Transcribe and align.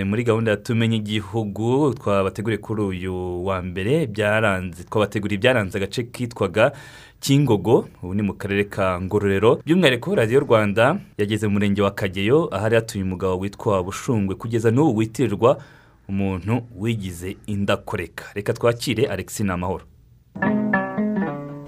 muri 0.00 0.24
gahunda 0.24 0.50
ya 0.50 0.56
tumenye 0.56 0.96
igihugu 0.96 1.94
twabateguriye 1.94 2.58
kuri 2.58 2.82
uyu 2.82 3.44
wa 3.44 3.62
mbere 3.62 4.06
byaranze 4.06 4.84
twabateguriye 4.84 5.36
ibyaranze 5.38 5.76
agace 5.78 6.02
kitwaga 6.02 6.72
kingogo 7.20 7.88
ubu 8.02 8.14
ni 8.14 8.22
mu 8.22 8.32
karere 8.32 8.64
ka 8.64 9.00
ngororero. 9.00 9.60
By'umwihariko 9.66 10.14
radiyo 10.14 10.40
rwanda 10.40 10.96
yageze 11.18 11.46
mu 11.46 11.52
murenge 11.52 11.82
wa 11.82 11.90
kageyo 11.90 12.48
ahari 12.56 12.74
hatuye 12.76 13.04
umugabo 13.04 13.38
witwa 13.38 13.82
bushungwe. 13.84 14.34
Kugeza 14.34 14.70
n'ubu 14.70 14.96
witirirwa 14.98 15.60
umuntu 16.08 16.62
wigize 16.78 17.36
indakoreka. 17.46 18.24
Reka 18.34 18.52
twakire 18.52 19.06
alexi 19.06 19.44
ni 19.44 19.50
amahoro 19.52 19.84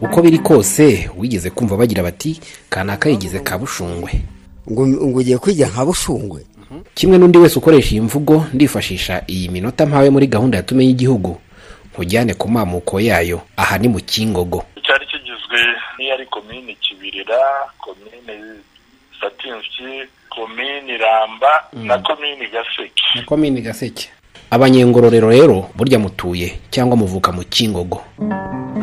uko 0.00 0.22
biri 0.22 0.38
kose 0.38 1.10
wigeze 1.18 1.50
kumva 1.50 1.76
bagira 1.76 2.02
bati 2.02 2.40
kanaka 2.70 3.08
yigize 3.08 3.40
ka 3.40 3.58
bushungwe. 3.58 4.12
Ngo 4.72 4.82
ugiye 5.20 5.38
kwiga 5.38 5.68
nka 5.68 5.84
bushungwe? 5.84 6.40
Kimwe 6.94 7.18
n'undi 7.18 7.38
wese 7.38 7.58
ukoresha 7.58 7.90
iyi 7.90 8.00
mvugo 8.00 8.46
ndifashisha 8.52 9.22
iyi 9.28 9.48
minota 9.48 9.86
mpawe 9.86 10.10
muri 10.10 10.26
gahunda 10.26 10.56
ya 10.56 10.62
tumenye 10.62 10.90
igihugu. 10.90 11.40
Nkujyane 11.92 12.34
ku 12.34 12.48
mamuko 12.48 13.00
yayo. 13.00 13.40
Aha 13.56 13.78
ni 13.78 13.88
mu 13.88 14.00
kingogo. 14.00 14.64
Cyari 14.86 15.06
kigizwe 15.06 15.58
n'iyari 15.98 16.26
komini 16.26 16.74
kibirira 16.74 17.38
komini 17.78 18.58
satinsi 19.20 20.08
komini 20.28 20.98
ramba 20.98 21.64
na 21.72 21.98
komini 21.98 22.46
gaseke. 22.50 23.04
Na 23.14 23.22
komini 23.22 23.60
gaseke. 23.60 24.10
Abanyengororero 24.50 25.30
rero 25.30 25.66
burya 25.76 25.98
mutuye 25.98 26.58
cyangwa 26.70 26.96
muvuka 26.96 27.32
mu 27.32 27.42
kingogo. 27.44 28.00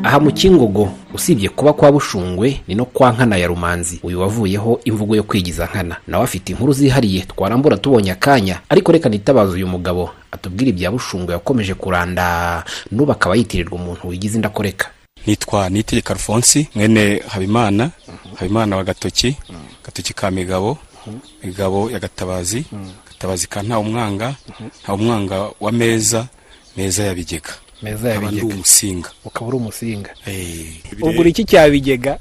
Aha 0.03 0.19
mu 0.19 0.31
kingogo 0.31 0.89
usibye 1.13 1.49
kuba 1.49 1.73
kwa 1.73 1.91
bushungwe 1.91 2.61
ni 2.67 2.75
no 2.75 2.85
kwa 2.85 3.11
nkana 3.11 3.37
ya 3.37 3.47
rumanzi. 3.47 3.99
Uyu 4.03 4.19
wavuyeho 4.21 4.79
imvugo 4.85 5.15
yo 5.15 5.23
kwigiza 5.23 5.65
nkana. 5.65 5.95
Nawe 6.07 6.23
afite 6.23 6.49
inkuru 6.51 6.73
zihariye 6.73 7.21
twarambura 7.21 7.77
tubonye 7.77 8.11
akanya. 8.11 8.59
Ariko 8.69 8.91
reka 8.91 9.09
nitabaza 9.09 9.53
uyu 9.53 9.67
mugabo. 9.67 10.09
Atubwire 10.31 10.69
ibya 10.69 10.91
bushungwe 10.91 11.33
yakomeje 11.33 11.73
kuranda. 11.73 12.63
N'ubu 12.91 13.11
akaba 13.11 13.35
yitirirwa 13.35 13.75
umuntu 13.75 14.07
wigize 14.07 14.35
indakoreka 14.35 14.89
nitwa 15.27 15.69
nitegeka 15.69 16.13
alphonse 16.13 16.67
mwene 16.75 17.21
habimana 17.27 17.89
habimana 18.35 18.75
wa 18.77 18.83
gatoki 18.83 19.37
gatoki 19.85 20.13
ka 20.13 20.31
migabo 20.31 20.77
migabo 21.43 21.91
ya 21.91 21.99
gatabazi 21.99 22.65
gatabazi 23.21 23.47
ka 23.47 23.61
nta 23.61 23.77
umwanga 23.79 24.33
nta 24.83 24.93
umwanga 24.93 25.49
wa 25.59 25.71
meza 25.71 26.25
meza 26.77 27.03
ya 27.03 27.13
bigega. 27.13 27.53
Meza 27.81 28.09
ya 28.09 28.15
nkaba 28.15 28.31
ndi 28.31 28.41
bigega. 28.41 28.55
umusinga. 28.55 29.09
Ukaba 29.25 29.47
uri 29.47 29.57
umusinga. 29.57 30.09
Eh, 30.25 31.01
ugura 31.01 31.29
iki 31.29 31.45
cya 31.45 31.69
bigega? 31.69 32.17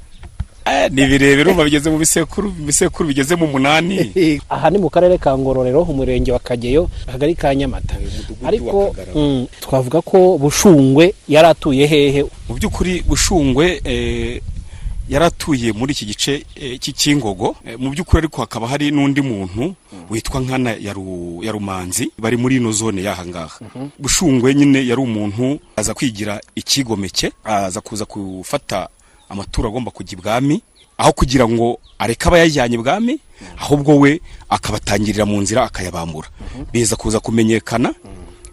Eh, 0.65 0.91
ni 0.91 1.05
birebire 1.05 1.41
urumva 1.41 1.63
bigeze 1.63 1.89
mu 1.89 1.97
bisekuru 1.97 2.53
ibisekuru 2.59 3.09
bigeze 3.09 3.35
mu 3.35 3.47
munani. 3.47 4.13
Aha 4.49 4.69
ni 4.69 4.77
mu 4.77 4.89
karere 4.89 5.17
ka 5.17 5.37
ngororero 5.37 5.81
umurenge 5.81 6.31
wa 6.31 6.39
kageyo 6.39 6.89
akagari 7.07 7.35
ka 7.35 7.55
nyamata. 7.55 7.97
Ariko 8.45 8.93
mm, 9.15 9.47
twavuga 9.61 10.01
ko 10.01 10.37
bushungwe 10.37 11.13
yari 11.27 11.47
atuye 11.47 11.87
hehe? 11.87 12.29
Mu 12.45 12.53
by'ukuri 12.61 13.01
bushungwe 13.09 13.81
eh, 13.83 14.41
yari 15.11 15.25
atuye 15.25 15.71
muri 15.75 15.91
iki 15.91 16.05
gice 16.05 16.45
eh, 16.55 16.79
cy'ikingogo 16.79 17.55
Eh, 17.67 17.75
mu 17.79 17.91
by'ukuri 17.91 18.17
ariko 18.23 18.41
hakaba 18.41 18.67
hari 18.67 18.91
n'undi 18.91 19.21
muntu 19.21 19.75
witwa 20.09 20.39
nkana 20.41 20.71
ya 20.79 20.93
Ru- 20.93 21.43
ya 21.43 21.51
rumanzi 21.51 22.11
bari 22.17 22.37
muri 22.37 22.55
ino 22.57 22.71
zone 22.71 23.03
y'aha 23.03 23.25
ngaha. 23.25 23.59
Bushungwe 23.99 24.55
nyine 24.55 24.79
yari 24.87 25.01
umuntu 25.01 25.59
aza 25.75 25.93
kwigira 25.93 26.39
ikigomeke 26.55 27.31
aza 27.43 27.81
kuza 27.81 28.05
gufata 28.05 28.87
amaturo 29.29 29.67
agomba 29.69 29.91
kujya 29.91 30.17
ibwami 30.17 30.61
aho 30.97 31.11
kugira 31.11 31.43
ngo 31.47 31.79
areke 31.99 32.27
aba 32.27 32.37
yajyanye 32.39 32.75
ibwami 32.79 33.19
ahubwo 33.59 33.99
we 33.99 34.21
akabatangirira 34.49 35.25
mu 35.25 35.41
nzira 35.41 35.63
akayabambura. 35.67 36.29
Biza 36.71 36.95
kuza 36.95 37.19
kumenyekana 37.19 37.93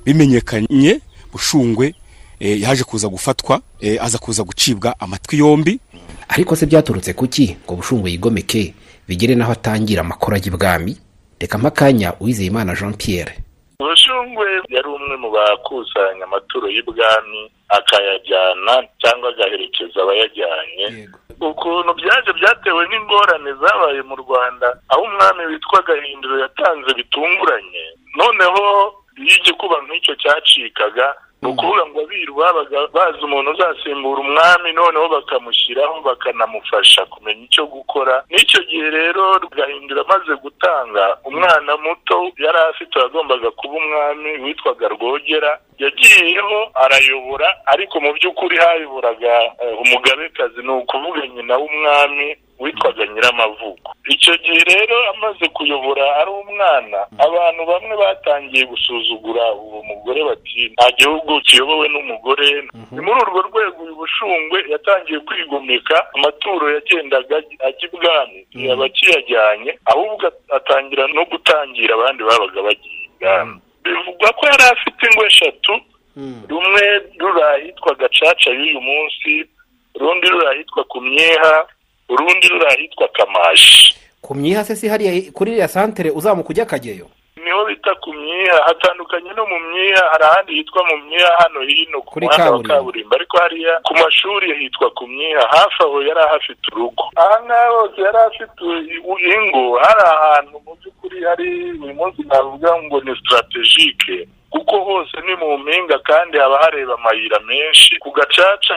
bimenyekanye 0.05 1.01
bushungwe 1.33 1.95
eh, 2.41 2.61
yaje 2.63 2.85
kuza 2.85 3.09
gufatwa 3.09 3.61
eh, 3.81 3.99
aza 4.03 4.19
kuza 4.19 4.43
gucibwa 4.43 5.01
amatwi 5.01 5.39
yombi 5.39 5.79
ariko 6.29 6.57
se 6.57 6.67
byaturutse 6.67 7.13
kuki 7.15 7.57
ngo 7.65 7.75
bushungwe 7.77 8.11
yigomeke 8.11 8.75
bigere 9.09 9.35
n'aho 9.35 9.53
atangira 9.53 10.01
amakuru 10.01 10.37
ajya 10.37 10.53
ibwami? 10.53 10.93
Reka 11.41 11.59
mpakanya 11.59 12.13
uwizeyimana 12.21 12.75
jean 12.75 12.95
pierre 12.95 13.33
ubushungwe 13.81 14.47
yari 14.75 14.89
umwe 14.89 15.17
mu 15.23 15.31
bakusanya 15.31 16.25
amaturo 16.25 16.67
y'ibwami 16.69 17.41
akayajyana 17.69 18.75
cyangwa 19.01 19.29
agaherekeza 19.31 20.03
abayajyanye. 20.03 21.09
Ukuntu 21.41 21.95
byaje 21.95 22.31
byatewe 22.39 22.83
n'ingorane 22.91 23.51
zabaye 23.63 24.03
mu 24.03 24.17
rwanda 24.23 24.69
aho 24.91 25.03
umwami 25.03 25.43
witwa 25.47 25.83
gahindiro 25.87 26.39
yatanze 26.43 26.91
bitunguranye 26.99 27.85
noneho 28.19 28.65
iyo 29.23 29.35
igikuba 29.39 29.77
nk'icyo 29.87 30.15
cyacikaga 30.23 31.07
ni 31.43 31.49
ukuvuga 31.49 31.87
ngo 31.87 32.01
abiru 32.01 32.35
babaga 32.35 32.79
bazi 32.95 33.21
umuntu 33.25 33.51
uzasimbura 33.51 34.21
umwami 34.21 34.73
noneho 34.73 35.09
bakamushyiraho 35.09 36.01
bakanamufasha 36.03 37.07
kumenya 37.07 37.45
icyo 37.47 37.67
gukora. 37.67 38.25
N'icyo 38.31 38.61
gihe 38.67 38.91
rero 38.91 39.39
gahindura 39.57 40.03
amaze 40.03 40.35
gutanga 40.43 41.05
umwana 41.25 41.77
muto 41.77 42.17
yari 42.45 42.59
afite 42.71 42.99
wagombaga 42.99 43.51
kuba 43.51 43.75
umwami 43.79 44.31
witwaga 44.45 44.89
rwogera 44.89 45.59
yagiyeho 45.79 46.59
arayobora 46.75 47.49
ariko 47.67 48.01
mu 48.01 48.11
by'ukuri 48.13 48.57
hayoboraga 48.59 49.35
eh, 49.63 49.75
umugabekazi. 49.83 50.61
Ni 50.63 50.73
ukuvuga 50.73 51.27
nyina 51.27 51.55
w'umwami 51.57 52.37
witwaga 52.59 53.07
nyiramavuko. 53.07 53.89
Icyo 54.09 54.35
gihe 54.43 54.61
rero 54.73 54.97
amaze 55.13 55.45
kuyobora 55.57 56.05
ari 56.21 56.31
umwana. 56.31 56.99
Abantu 57.27 57.63
bamwe 57.71 57.95
batangiye 57.97 58.65
gusuzugura 58.67 59.45
uwo 59.53 59.83
mugore 59.83 60.21
bati 60.25 60.61
nta 60.75 60.87
gihugu 60.99 61.41
kiyobowe 61.47 61.87
n'umugore. 61.89 62.47
Ni 62.93 63.01
muri 63.05 63.19
urwo 63.23 63.41
rwego 63.49 63.83
uyu 63.83 63.95
bushungwe 63.97 64.59
yatangiye 64.73 65.21
kwigomeka 65.21 65.97
amaturo 66.15 66.65
yagendaga 66.75 67.37
ajya 67.67 67.87
ibwami 67.89 68.41
yaba 68.67 68.85
akiyajyanye 68.87 69.71
ahubwo 69.91 70.27
atangira 70.57 71.07
no 71.15 71.25
gutangira 71.31 71.95
abandi 71.95 72.23
babaga 72.25 72.61
bagiye 72.67 72.99
ibwami. 73.07 73.55
Bivugwa 73.85 74.29
ko 74.37 74.43
yari 74.51 74.65
afite 74.73 75.01
ingo 75.07 75.23
eshatu. 75.27 75.73
Rumwe 76.51 76.83
ruri 77.21 77.43
ahitwa 77.43 77.95
gacaca 77.95 78.51
y'uyu 78.51 78.81
munsi 78.81 79.33
urundi 79.95 80.27
ruri 80.29 80.47
ahitwa 80.47 80.83
ku 80.91 80.99
myeha 81.01 81.55
urundi 82.09 82.49
ruri 82.49 82.67
ahitwa 82.67 83.09
kamashi. 83.09 83.95
Ku 84.23 84.35
myiha 84.35 84.65
se 84.65 84.77
si 84.77 84.89
hariya 84.89 85.33
kuri 85.33 85.51
iriya 85.53 85.69
santere 85.69 86.11
uzamuka 86.11 86.51
ujya 86.51 86.63
akageyo 86.63 87.07
ni 87.45 87.51
ho 87.55 87.65
bita 87.65 87.95
ku 88.03 88.13
myiha 88.13 88.59
hatandukanye 88.67 89.31
no 89.33 89.47
mu 89.47 89.59
myiha 89.71 90.03
hari 90.13 90.25
ahandi 90.25 90.53
hitwa 90.55 90.83
mu 90.91 90.97
myiha 91.07 91.31
hano 91.39 91.61
hino 91.61 91.99
ku 92.03 92.21
muhanda 92.21 92.45
wa 92.45 92.51
kaburimbo. 92.51 92.75
kaburimbo. 92.75 93.15
Ariko 93.17 93.35
hariya 93.39 93.75
ku 93.87 93.93
mashuri 93.95 94.47
hitwa 94.59 94.91
ku 94.91 95.07
myiha 95.07 95.45
hafi 95.51 95.81
aho 95.83 96.03
yari 96.03 96.21
ahafite 96.21 96.65
urugo. 96.73 97.05
Aha 97.17 97.37
ngaha 97.45 97.69
hose 97.71 98.01
yari 98.07 98.19
afite 98.29 98.65
ingo. 99.39 99.65
Hari 99.85 100.03
ahantu 100.15 100.55
mu 100.65 100.73
by'ukuri 100.77 101.19
hari 101.25 101.49
uyu 101.83 101.95
munsi 101.95 102.21
navuga 102.29 102.71
ngo 102.83 103.01
ni 103.01 103.13
sitarategike 103.17 104.29
kuko 104.51 104.81
hose 104.85 105.17
ni 105.27 105.35
mu 105.37 105.59
mpinga 105.59 105.99
kandi 105.99 106.39
haba 106.39 106.59
hareba 106.59 106.95
amayira 106.95 107.39
menshi. 107.41 107.99
Ku 107.99 108.11
gacaca 108.11 108.75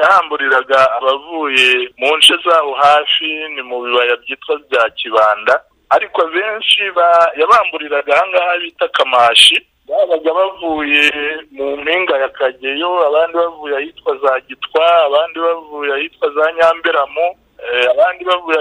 yahamburiraga 0.00 0.90
abavuye 0.98 1.88
mu 1.98 2.16
nce 2.16 2.34
zaho 2.44 2.72
hafi 2.74 3.48
ni 3.54 3.62
mu 3.62 3.82
bibaya 3.82 4.16
byitwa 4.16 4.58
bya 4.70 4.90
kibanda. 4.90 5.62
Ariko 5.90 6.22
abenshi 6.22 6.90
ba- 6.96 7.32
yabamburiraga 7.40 8.12
ahangaha 8.16 8.58
bita 8.58 8.88
kamashi. 8.88 9.56
Babaga 9.88 10.32
bavuye 10.34 11.10
mu 11.52 11.76
mpinga 11.76 12.16
ya 12.18 12.28
kageyo 12.28 13.06
abandi 13.08 13.34
bavuye 13.36 13.76
ahitwa 13.76 14.16
za 14.16 14.40
gitwa 14.40 14.84
abandi 15.06 15.38
bavuye 15.40 15.92
ahitwa 15.94 16.30
za 16.30 16.52
nyamberamo 16.52 17.36
eh, 17.64 17.86
abandi 17.90 18.24
bavuye 18.24 18.58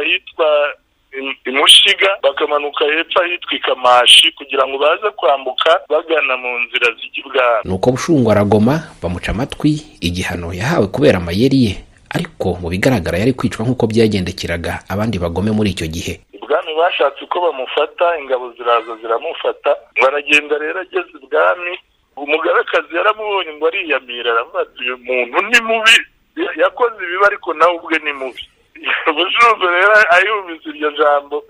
imushiga 2.04 2.18
bakamanuka 2.24 2.86
hepfo 2.86 3.22
ahitwa 3.22 3.54
ikamashi 3.56 4.32
kugira 4.32 4.68
ngo 4.68 4.78
baze 4.78 5.10
kwambuka 5.16 5.80
bagana 5.90 6.38
mu 6.38 6.60
nzira 6.60 6.88
zijya 6.96 7.24
ibwami 7.26 7.62
nuko 7.66 7.92
bushungwe 7.92 8.32
aragoma 8.32 8.84
bamuca 9.02 9.30
amatwi 9.32 9.82
igihano 10.02 10.54
yahawe 10.54 10.88
kubera 10.88 11.18
amayeri 11.18 11.66
ye. 11.66 11.74
Ariko 12.14 12.58
mu 12.62 12.70
bigaragara 12.70 13.18
yari 13.18 13.34
kwicwa 13.34 13.66
nk'uko 13.66 13.88
byagendekeraga 13.90 14.84
abandi 14.90 15.18
bagome 15.20 15.50
muri 15.52 15.70
icyo 15.74 15.88
gihe. 15.90 16.22
Ibwami 16.34 16.72
bashatse 16.78 17.26
uko 17.26 17.42
bamufata 17.42 18.06
ingabo 18.22 18.54
ziraza 18.54 18.94
ziramufata 19.02 19.72
baragenda 20.02 20.58
rero 20.62 20.80
ageze 20.86 21.10
ibwami 21.18 21.74
umugabekazi 22.16 22.94
yaramubonye 22.96 23.52
ngo 23.58 23.66
ariyamira 23.68 24.32
aravuga 24.32 24.60
ati 24.62 24.80
uyu 24.86 24.98
muntu 24.98 25.38
ni 25.42 25.60
mubi. 25.68 25.98
Ya- 26.38 26.54
yakoze 26.64 26.96
ibibi 27.04 27.26
ariko 27.26 27.54
nawe 27.54 27.74
ubwe 27.82 27.98
ni 28.06 28.14
mubi. 28.14 28.44
Ubujumbu 29.10 29.66
rero 29.74 29.94
ayumvise 30.16 30.70
iryo 30.70 30.92
jambo. 30.92 31.44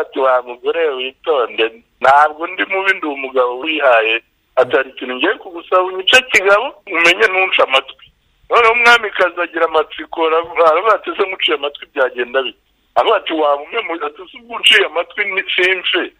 Ati 0.00 0.18
wa 0.18 0.42
mugore 0.42 0.88
witonde. 0.88 1.82
Ntabwo 2.00 2.46
ndi 2.46 2.64
mubi 2.64 2.92
ndi 2.94 3.06
umugabo 3.06 3.58
wihaye. 3.58 4.22
Atari 4.56 4.90
ikintu 4.90 5.14
ngiye 5.16 5.34
kugusaba 5.34 5.82
unyice 5.82 6.22
kigabo 6.32 6.74
umenye 6.86 7.26
ntunce 7.26 7.62
amatwi. 7.62 8.06
Noneho 8.50 8.72
umwamikazi 8.72 9.40
agira 9.40 9.64
amatsiko 9.66 10.26
aravuga 10.26 10.94
ati 10.94 11.10
ese 11.10 11.22
nkuciye 11.26 11.56
amatwi 11.56 11.86
byagenda 11.94 12.42
bite? 12.42 12.58
Aravuga 12.94 13.16
ati 13.16 13.32
waba 13.32 13.62
umwe 13.62 13.80
mu 13.82 13.92
ati 14.06 14.22
se 14.30 14.36
ubwo 14.38 14.56
uciye 14.56 14.86
amatwi 14.86 15.24
ni 15.24 15.42
simfe. 15.54 16.12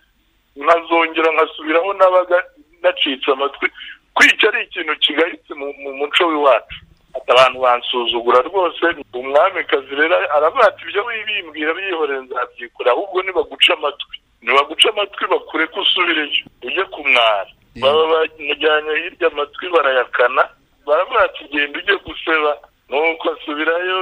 Nkazongera 0.56 1.30
nkasubiraho 1.32 1.92
n'abaga 1.94 2.38
nacitse 2.82 3.30
amatwi. 3.32 3.68
Kwica 4.14 4.48
ari 4.48 4.64
ikintu 4.64 4.96
kigayitse 4.96 5.54
mu 5.54 5.66
muco 5.98 6.26
w'iwacu. 6.26 6.76
Ati 7.16 7.28
abantu 7.32 7.58
bansuzugura 7.64 8.38
rwose 8.48 8.84
umwamikazi 9.14 9.92
rero 9.98 10.14
aravuga 10.36 10.64
ati 10.68 10.82
ibyo 10.84 11.02
wibimbwira 11.06 11.74
byihoreye 11.74 12.20
nzabyikora 12.20 12.90
ahubwo 12.92 13.22
nibaguca 13.22 13.72
amatwi. 13.78 14.16
Nibaguca 14.42 14.86
amatwi 14.92 15.24
bakure 15.32 15.66
ko 15.66 15.80
usubireyo 15.80 16.28
ujye 16.66 16.84
kumwara 16.92 17.46
baba 17.82 18.04
bamujyanye 18.12 18.90
hirya 19.02 19.28
amatwi 19.32 19.66
barayakana 19.74 20.42
baravuga 20.86 21.20
ati 21.24 21.44
genda 21.52 21.78
ujye 21.78 21.96
guseba. 22.06 22.52
Nuko 22.88 23.30
asubirayo 23.32 23.98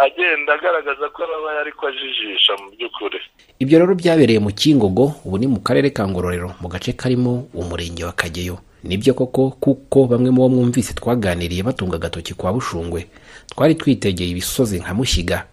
agenda 0.00 0.54
agaragaza 0.54 1.08
ko 1.12 1.24
ababaye 1.24 1.58
ariko 1.60 1.86
ajijisha 1.86 2.52
mu 2.56 2.70
by'ukuri. 2.72 3.20
Ibyo 3.58 3.78
rero 3.78 3.94
byabereye 3.94 4.38
mu 4.40 4.50
kingogo 4.50 5.12
ubu 5.24 5.36
ni 5.38 5.46
mu 5.46 5.60
karere 5.60 5.90
ka 5.90 6.08
ngororero 6.08 6.54
mu 6.60 6.68
gace 6.68 6.92
karimo 6.96 7.48
umurenge 7.54 8.04
wa 8.04 8.12
kageyo. 8.12 8.56
Ni 8.86 8.96
byo 8.96 9.14
koko 9.14 9.50
kuko 9.50 10.06
bamwe 10.06 10.30
mu 10.30 10.40
bo 10.42 10.48
mwumvise 10.48 10.92
twaganiriye 10.94 11.62
batunga 11.62 11.96
agatoki 11.96 12.34
kwa 12.34 12.52
bushungwe 12.52 13.06
twari 13.50 13.74
twitegeye 13.74 14.30
ibisozi 14.30 14.78
nka 14.78 14.94
mushyiga 14.94 15.44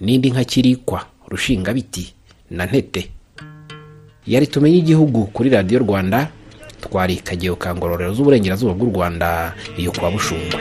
n'indi 0.00 0.30
nka 0.30 0.44
kirikwa 0.44 1.06
rushingabiti 1.28 2.14
na 2.50 2.66
ntete. 2.66 3.10
Yari 4.26 4.46
tumenye 4.46 4.76
igihugu 4.78 5.26
kuri 5.26 5.50
radiyo 5.50 5.78
rwanda 5.80 6.28
twari 6.80 7.16
kageyo 7.16 7.56
ka 7.56 7.74
ngororero 7.74 8.14
z'uburengerazuba 8.14 8.72
bw'u 8.74 8.90
rwanda 8.94 9.54
iyo 9.76 9.92
kwa 9.92 10.10
bushungwe. 10.10 10.60